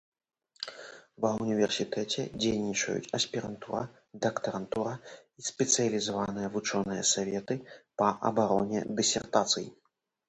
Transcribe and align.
Ва 1.23 1.29
ўніверсітэце 1.41 2.21
дзейнічаюць 2.41 3.11
аспірантура, 3.19 3.81
дактарантура 4.23 4.93
і 5.11 5.41
спецыялізаваныя 5.51 6.47
вучоныя 6.57 7.03
саветы 7.15 7.55
па 8.03 8.07
абароне 8.31 8.79
дысертацый. 9.01 9.67